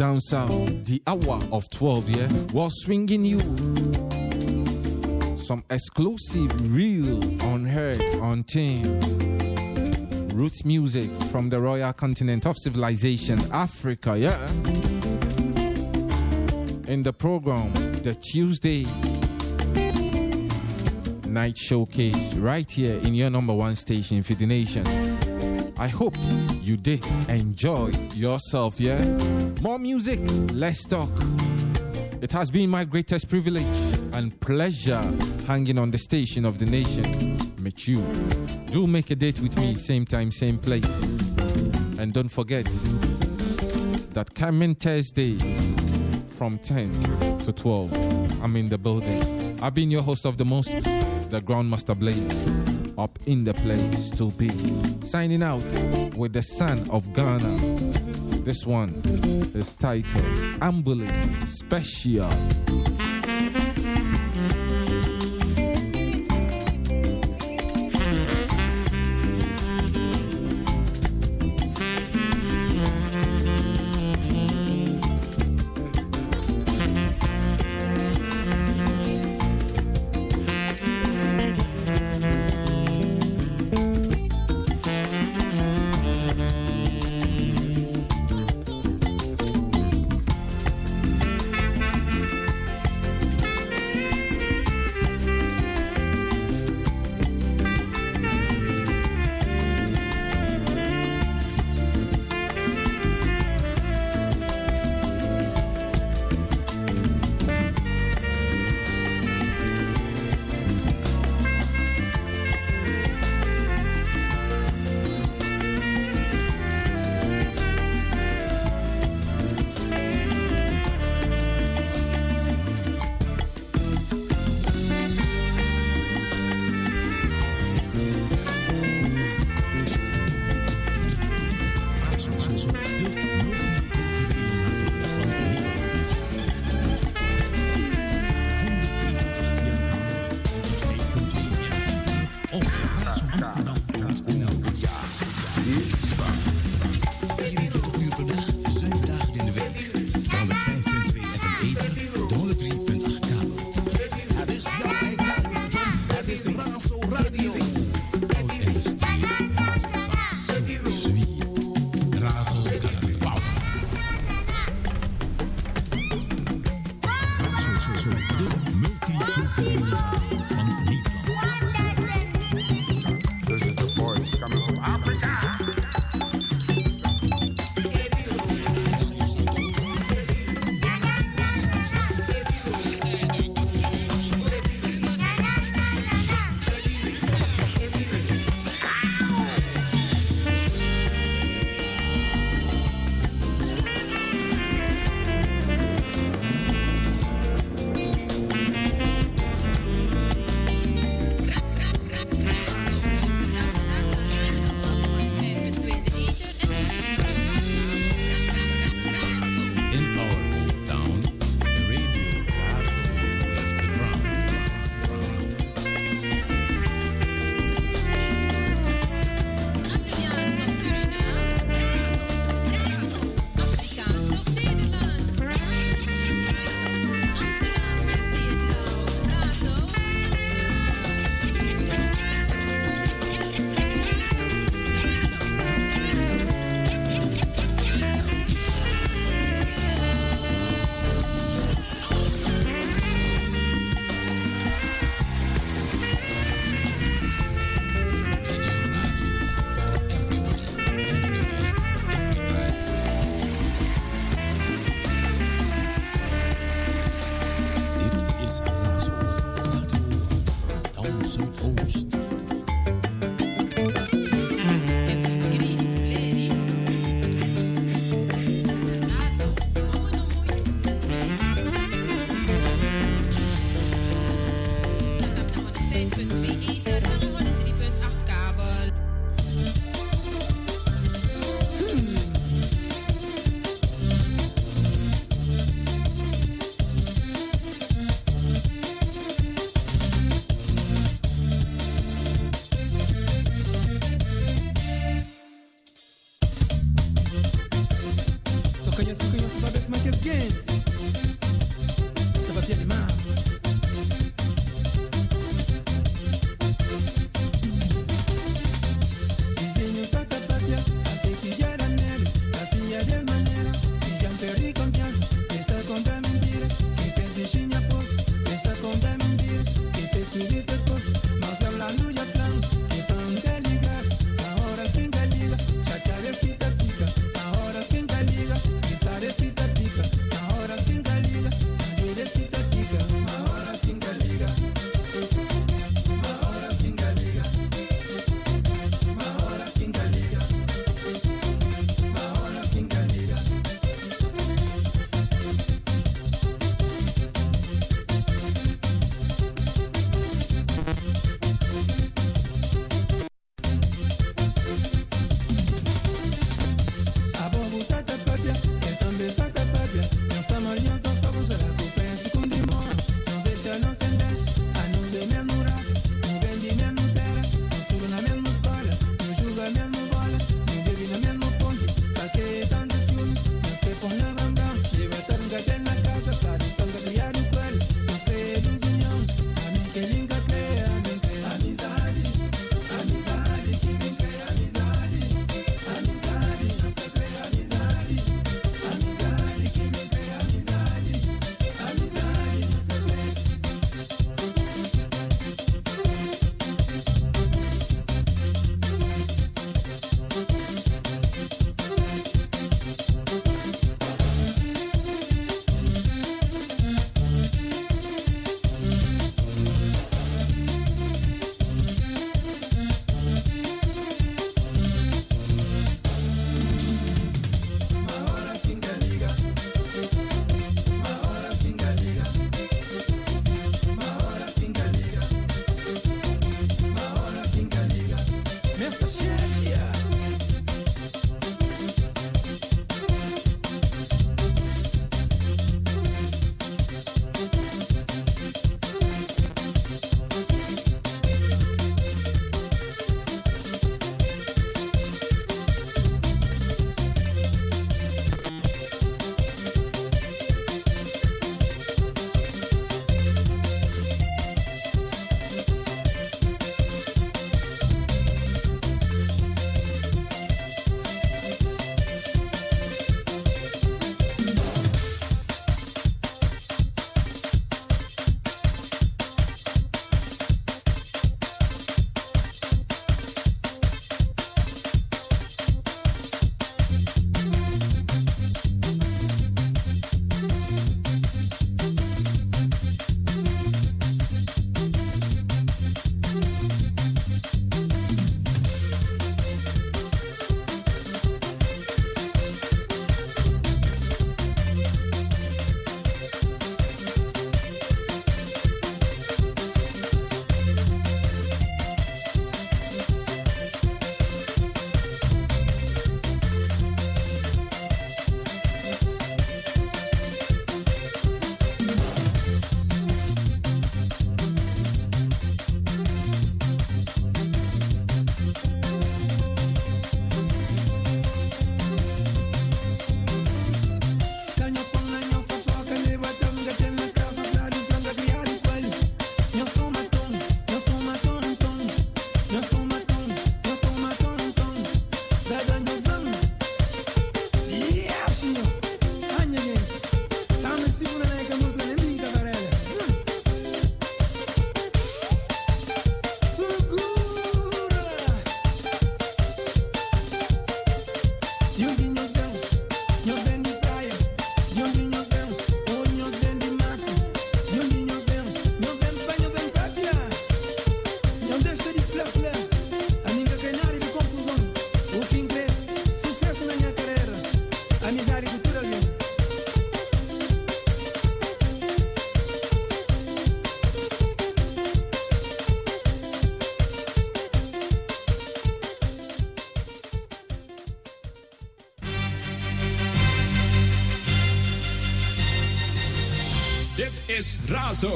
[0.00, 2.26] down south, the hour of 12, yeah?
[2.54, 3.38] Was swinging you.
[5.36, 9.04] Some exclusive, real, unheard, untamed
[10.32, 14.40] roots music from the royal continent of civilization, Africa, yeah?
[16.88, 17.70] In the program,
[18.02, 18.86] the Tuesday
[21.28, 24.86] night showcase, right here in your number one station for the nation.
[25.78, 26.14] I hope
[26.60, 29.02] you did enjoy yourself, yeah?
[29.62, 30.20] More music,
[30.52, 31.08] less talk.
[32.22, 33.64] It has been my greatest privilege
[34.12, 35.02] and pleasure
[35.46, 37.38] hanging on the station of the nation.
[37.62, 38.02] Meet you.
[38.66, 40.84] Do make a date with me, same time, same place.
[41.98, 42.66] And don't forget
[44.14, 45.38] that coming Thursday
[46.28, 46.92] from 10
[47.38, 49.60] to 12, I'm in the building.
[49.62, 50.72] I've been your host of the most,
[51.30, 52.59] the Grandmaster Blaze.
[52.98, 54.50] Up in the place to be.
[55.06, 55.64] Signing out
[56.16, 57.56] with the son of Ghana.
[58.44, 58.90] This one
[59.54, 60.24] is titled
[60.62, 61.16] Ambulance
[61.50, 62.28] Special.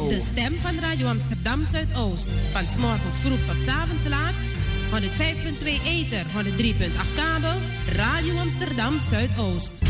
[0.09, 2.28] De stem van Radio Amsterdam Zuidoost.
[2.52, 4.35] Van morgens vroeg tot s avonds laat.
[4.90, 7.59] 105.2 Ether, 103.8 kabel.
[7.93, 9.84] Radio Amsterdam Zuidoost.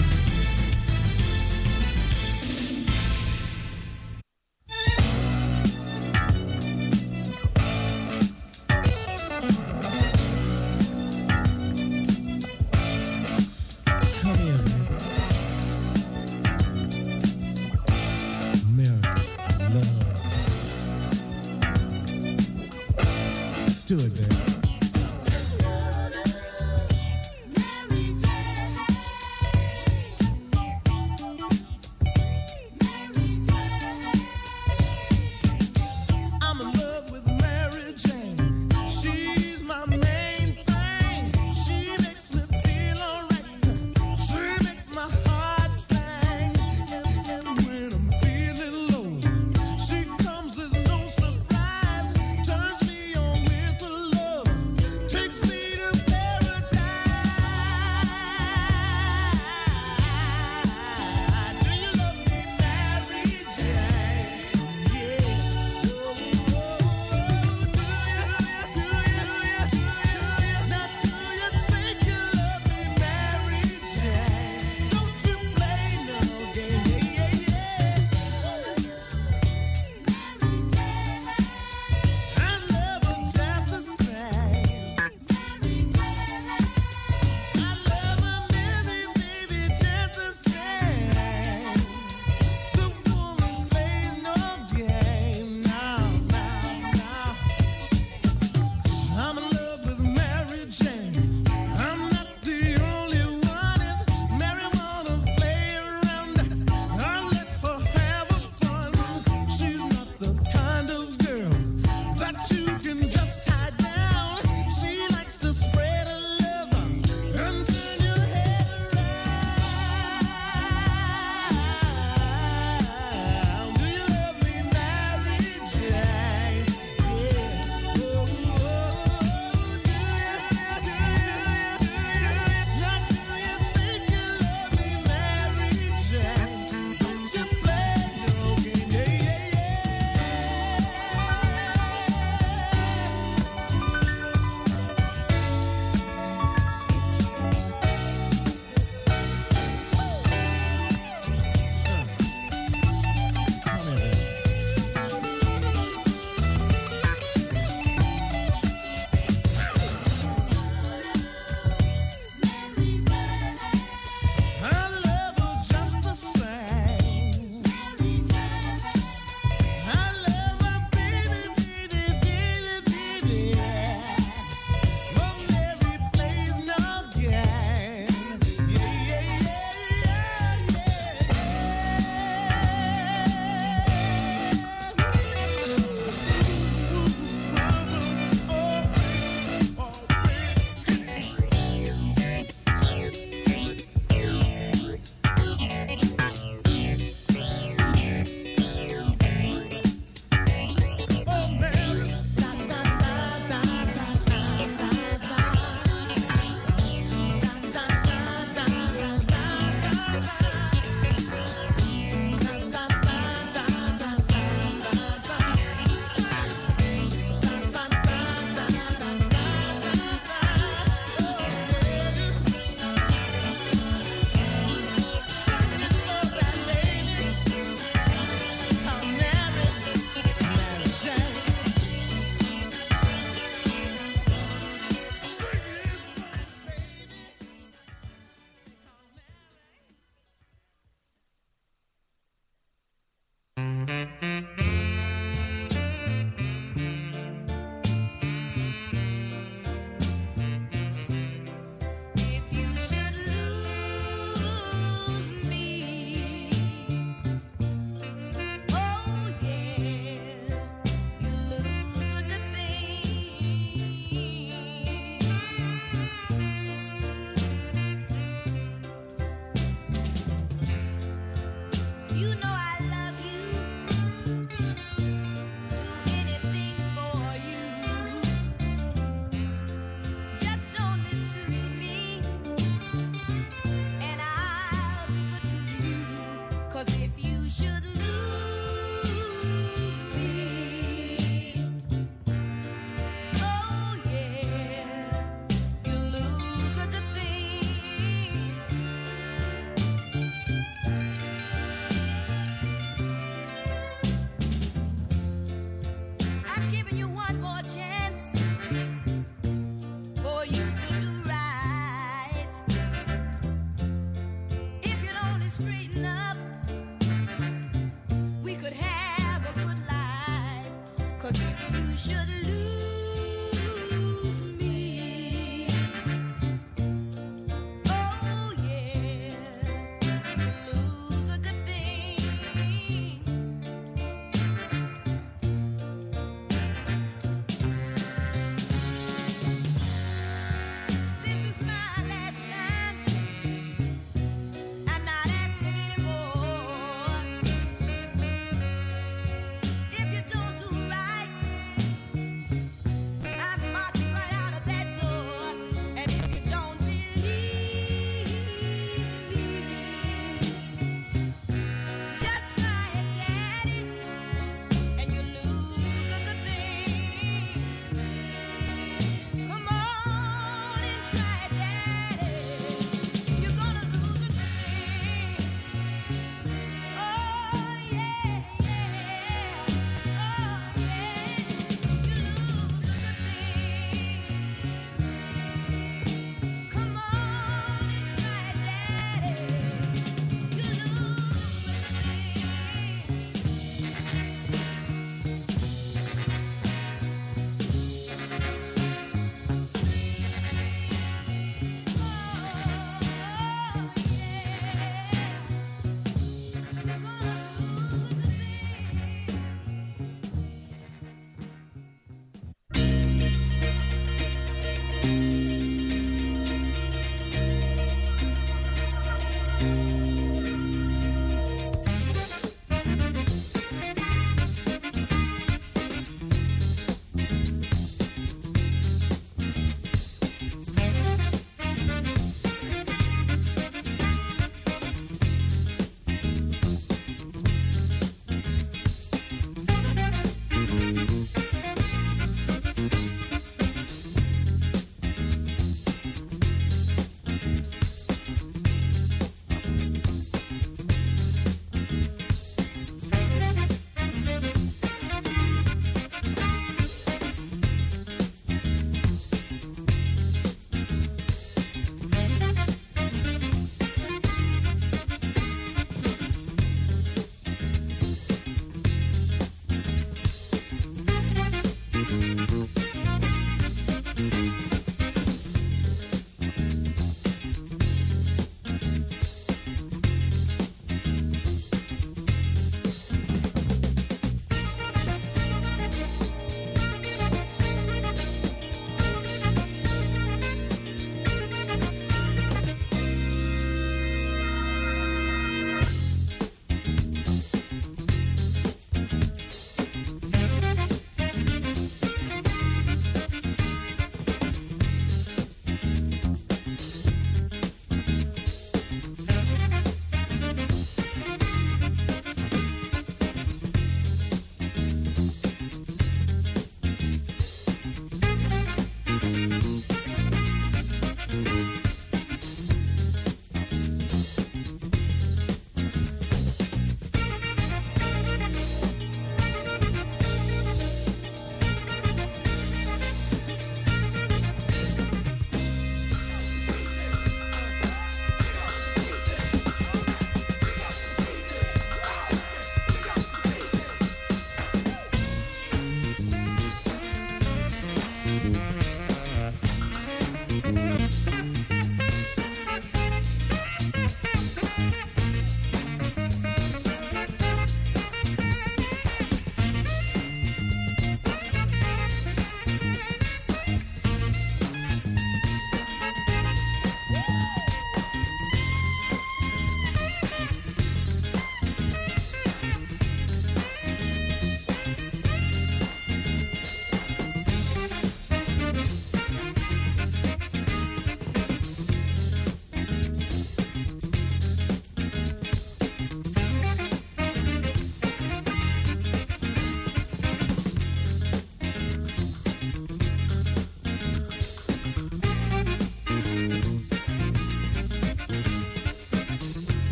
[415.25, 415.64] The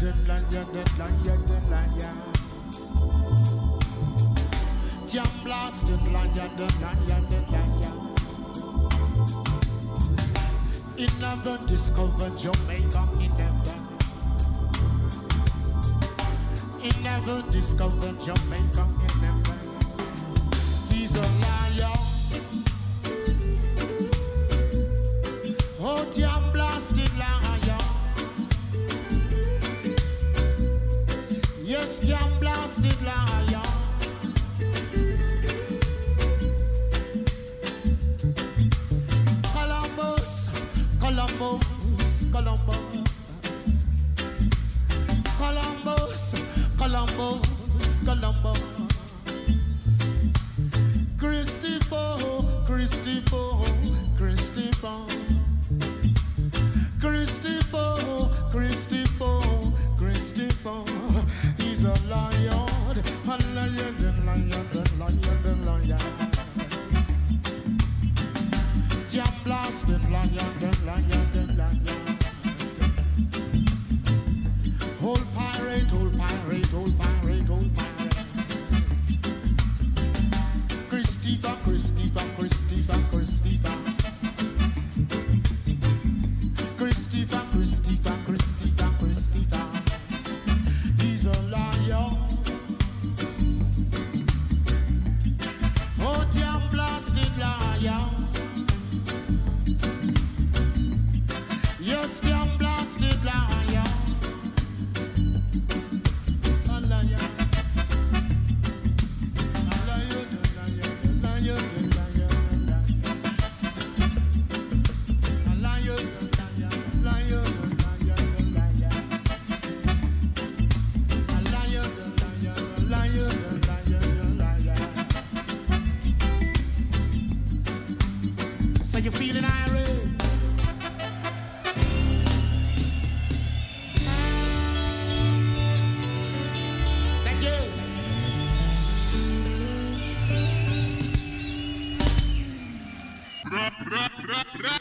[0.00, 0.66] den London,
[1.22, 1.78] ya den la
[5.08, 5.26] Jam
[10.96, 13.74] In never discovered Jamaica in never.
[16.82, 18.93] In never discovered Jamaica.
[32.40, 33.73] blasted liar.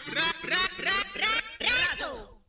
[0.08, 2.42] ra, ra, ra, razo.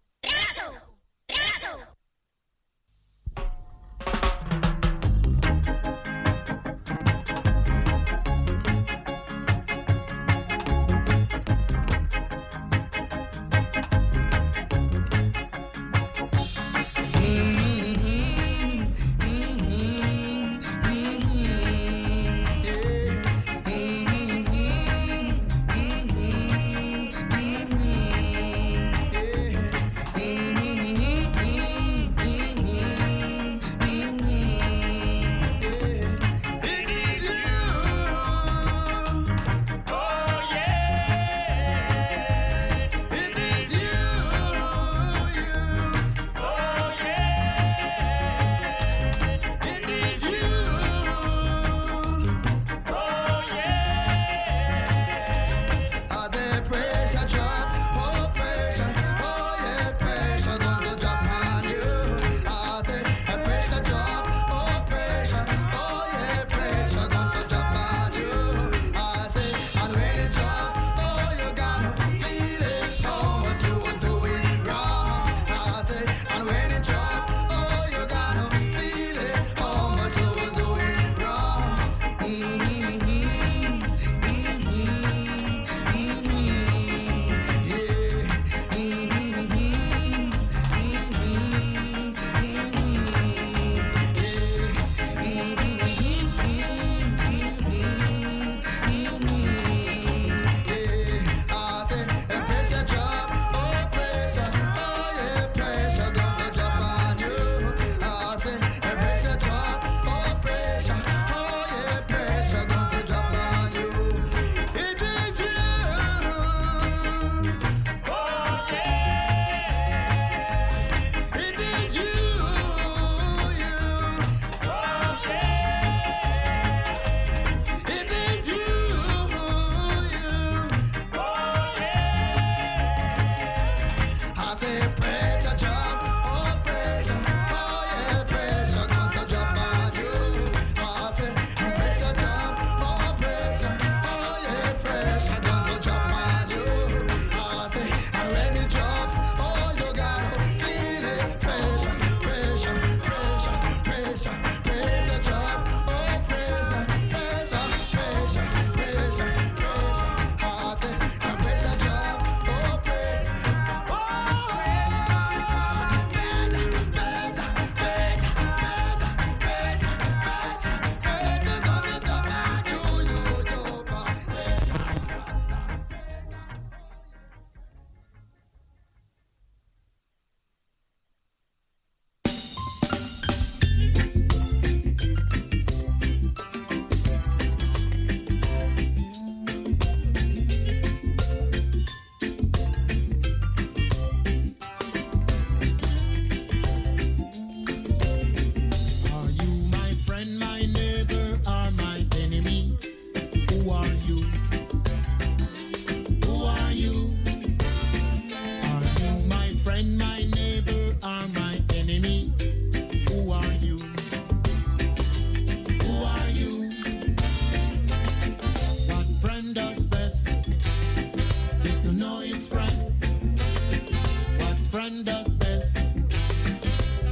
[224.94, 225.34] man does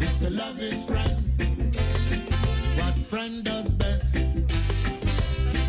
[0.00, 1.16] is to love his friend.
[2.76, 4.16] What friend does best?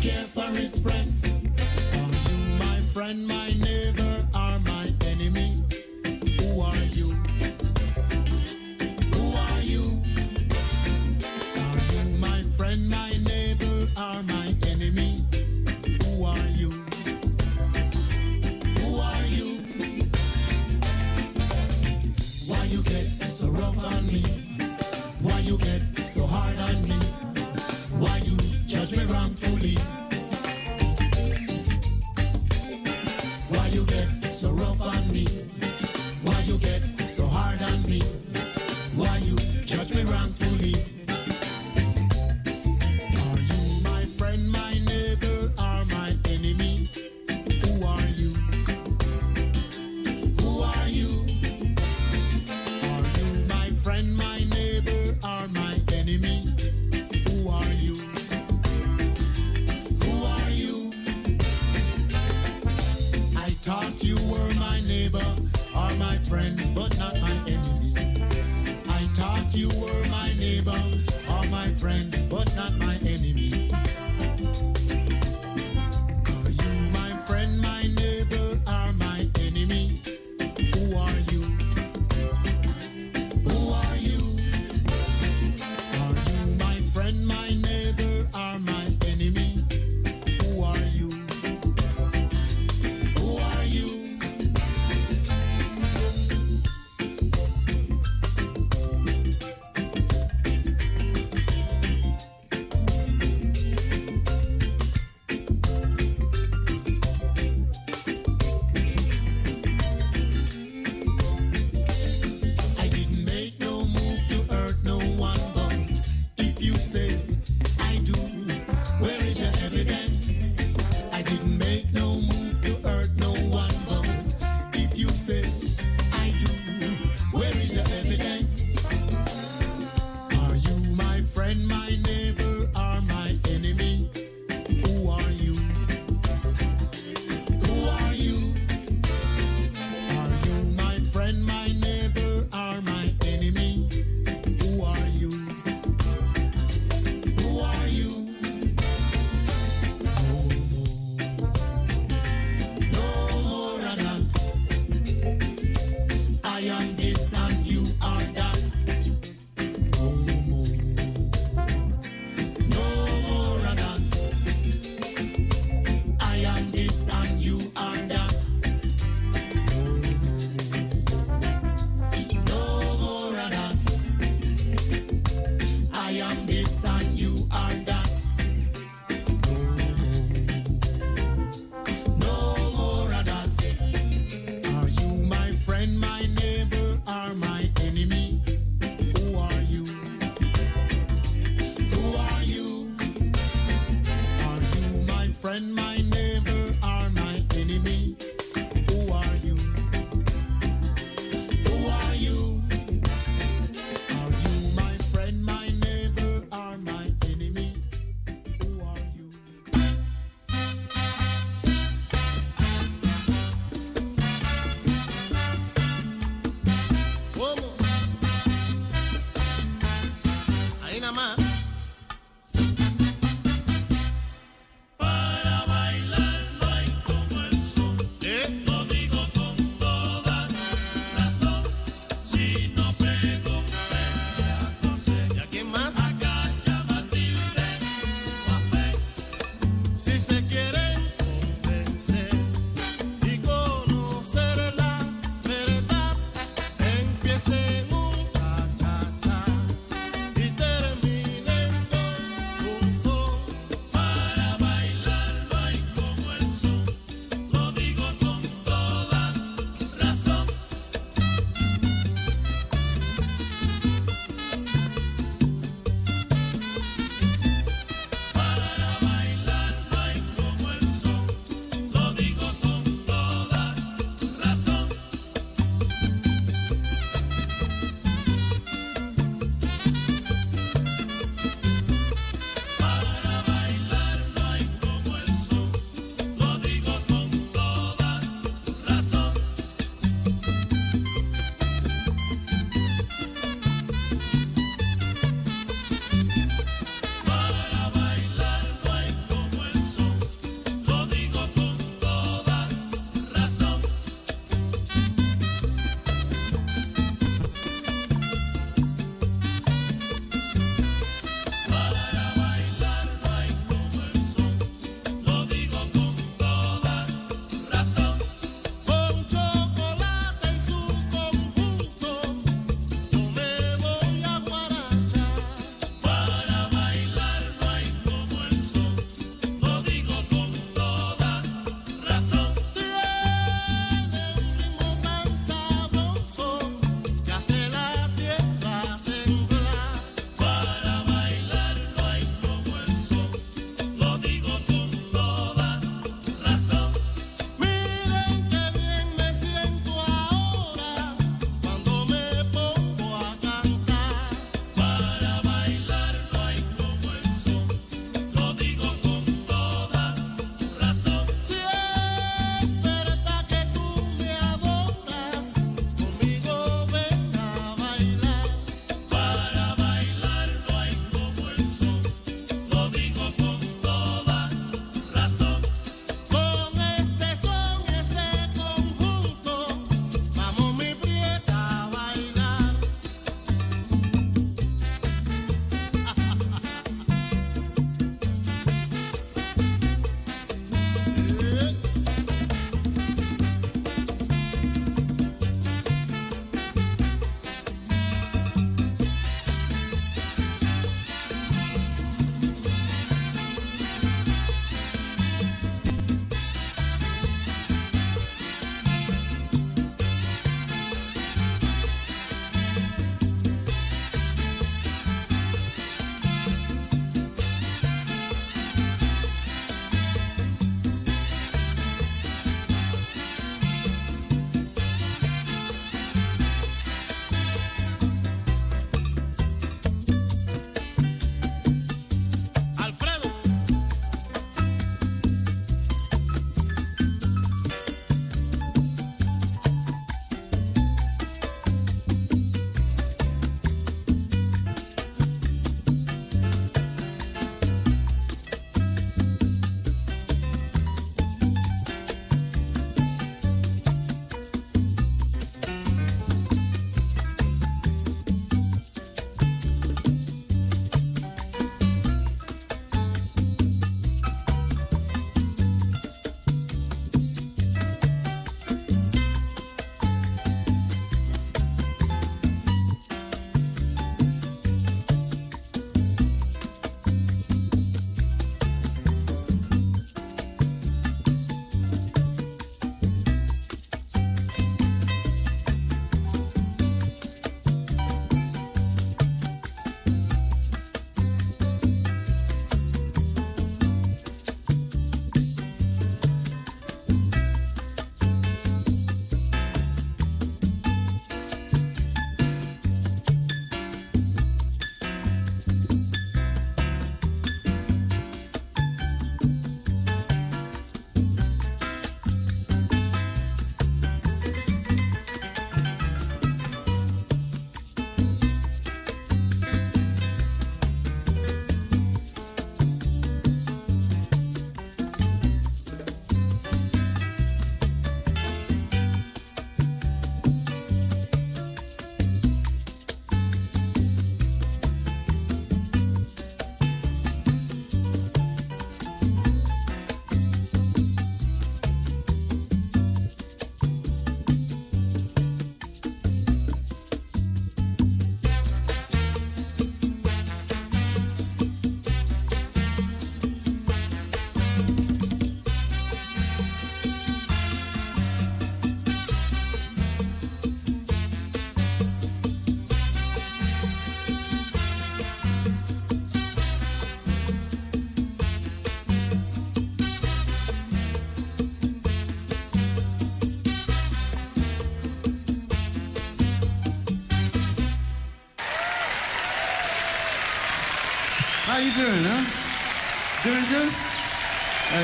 [0.00, 1.12] Care for his friend.
[1.92, 3.43] Are you my friend, my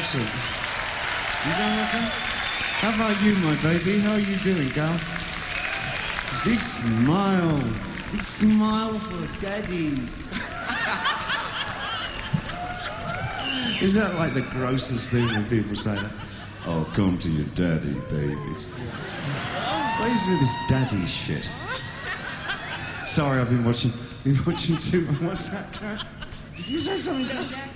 [0.00, 0.32] Excellent.
[1.44, 2.08] You doing okay?
[2.80, 3.98] How about you, my baby?
[3.98, 4.98] How are you doing, gal?
[6.42, 7.62] Big smile.
[8.10, 10.08] Big smile for daddy.
[13.84, 16.10] Is that like the grossest thing when people say that?
[16.64, 18.54] Oh, come to your daddy, baby.
[19.98, 21.50] What is with this daddy shit?
[23.04, 23.92] Sorry, I've been watching,
[24.24, 25.02] been watching too.
[25.20, 26.06] What's that?
[26.56, 27.69] Did you say something?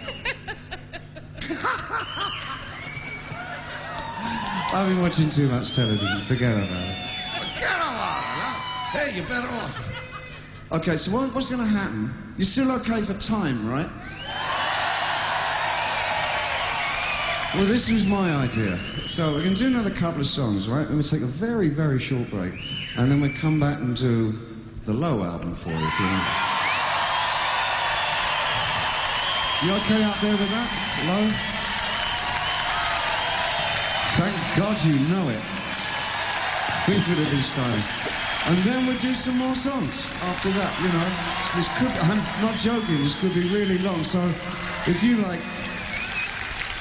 [4.75, 6.19] I've been watching too much television.
[6.23, 6.97] Forget about it.
[7.39, 8.27] Forget about it.
[8.27, 8.99] Huh?
[8.99, 9.93] Hey, you're better off.
[10.73, 12.13] Okay, so what, what's going to happen?
[12.37, 13.89] You're still okay for time, right?
[17.55, 18.77] Well, this was my idea.
[19.07, 20.89] So we're going to do another couple of songs, right?
[20.89, 22.55] Then we take a very, very short break,
[22.97, 24.37] and then we come back and do
[24.87, 26.27] the Low album for you, if you want.
[29.63, 31.54] You okay out there with that, Low?
[34.57, 35.43] God you know it.
[36.87, 37.85] We could have been starting.
[38.47, 41.09] And then we'll do some more songs after that, you know.
[41.49, 44.05] So this could, I'm not joking, this could be really long.
[44.05, 44.21] So
[44.87, 45.41] if you like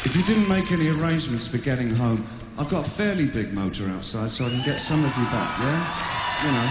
[0.06, 2.26] if you didn't make any arrangements for getting home,
[2.58, 5.60] I've got a fairly big motor outside, so I can get some of you back,
[5.60, 6.46] yeah?
[6.46, 6.70] You know.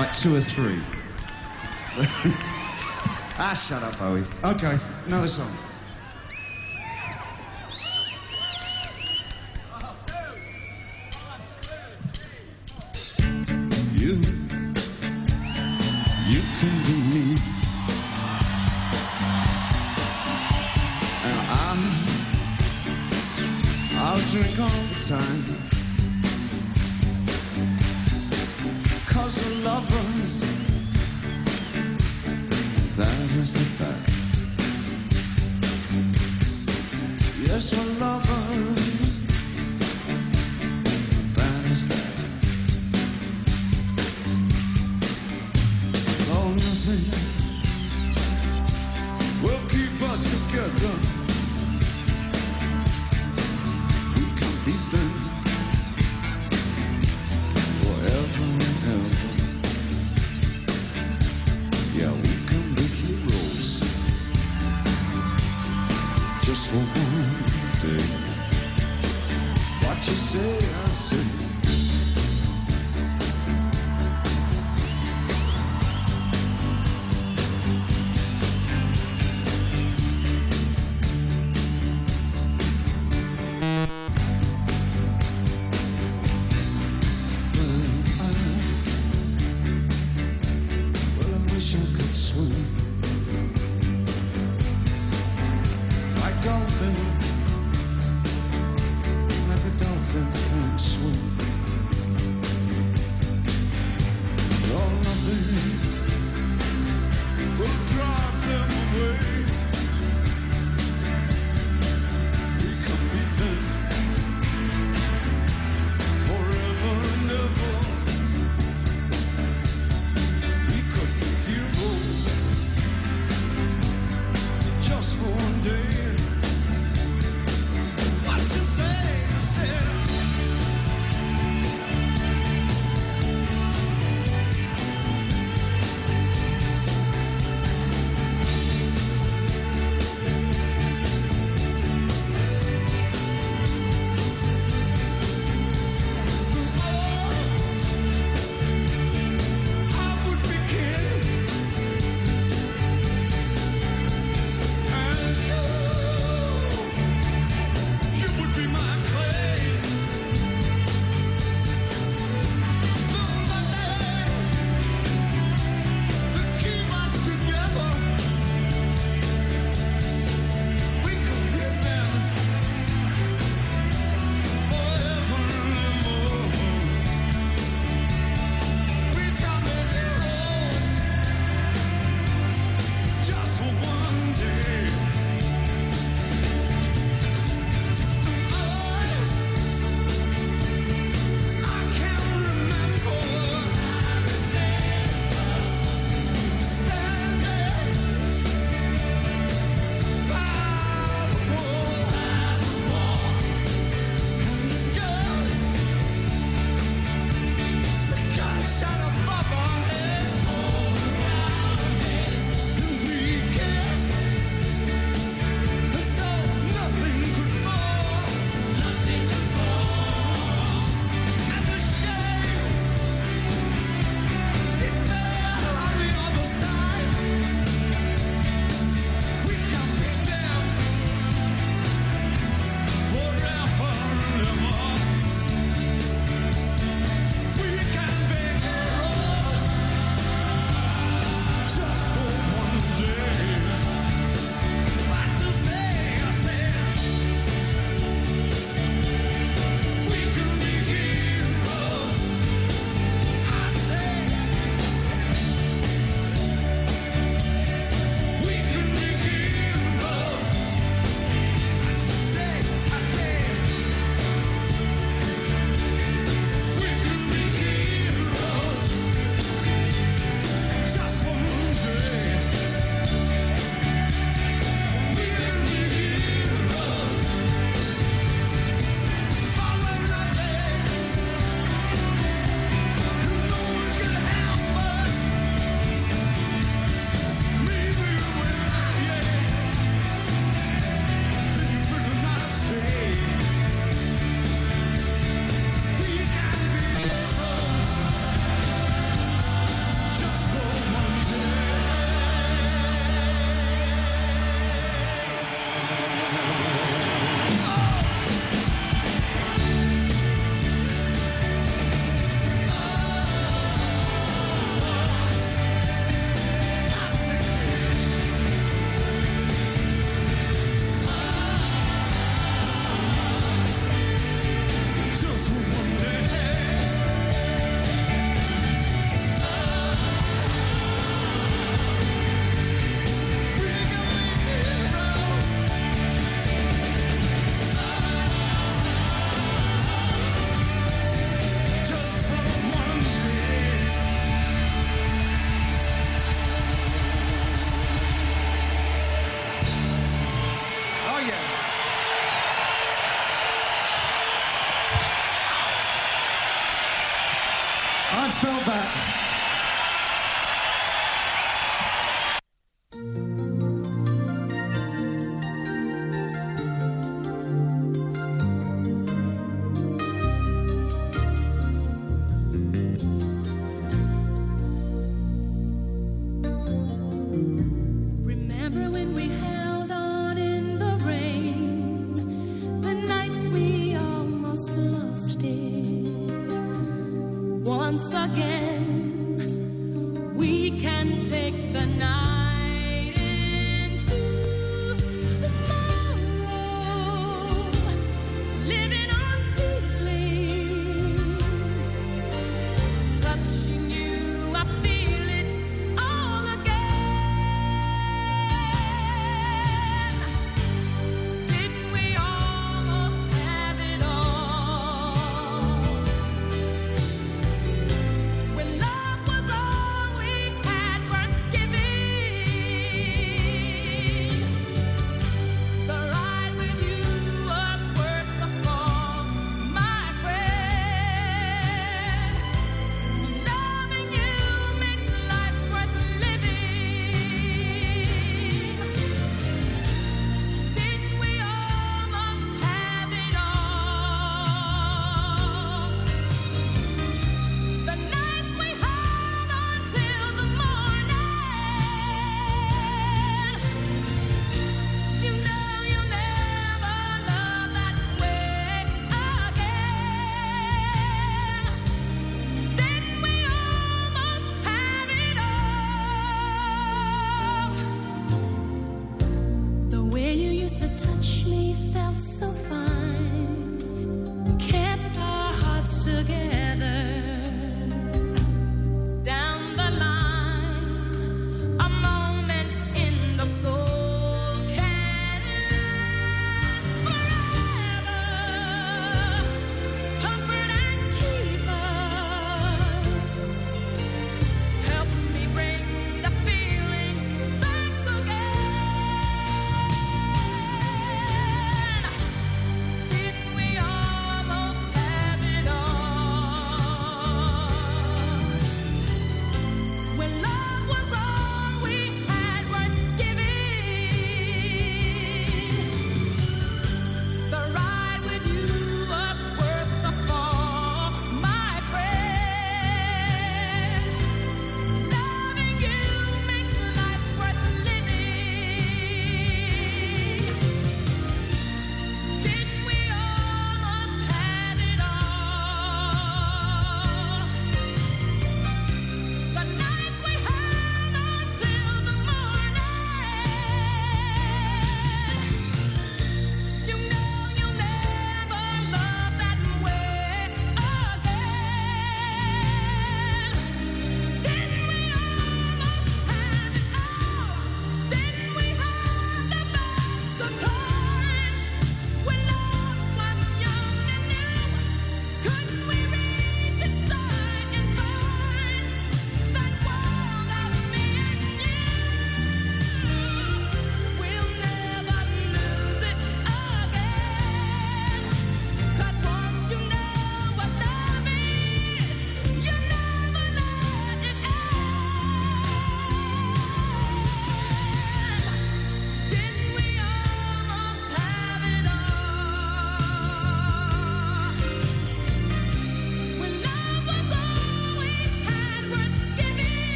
[0.00, 0.78] Like two or three.
[3.38, 4.24] ah, shut up, Bowie.
[4.44, 5.50] Okay, another song.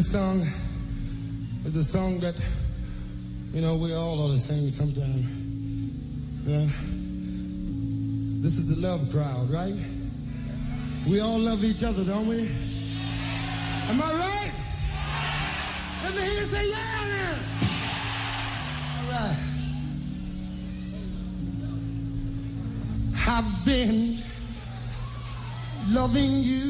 [0.00, 0.40] this song
[1.66, 2.42] is a song that,
[3.52, 5.28] you know, we all ought to sing sometime.
[6.46, 6.66] Yeah?
[8.40, 9.74] This is the love crowd, right?
[11.06, 12.48] We all love each other, don't we?
[13.90, 14.52] Am I right?
[16.04, 17.38] Let me hear you say yeah man.
[18.96, 19.36] All right.
[23.28, 24.16] I've been
[25.90, 26.69] loving you